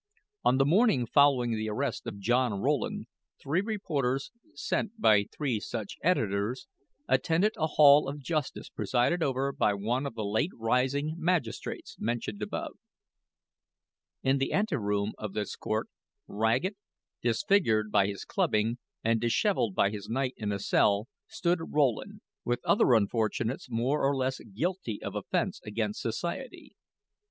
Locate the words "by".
4.99-5.25, 9.51-9.75, 17.91-18.07, 19.75-19.91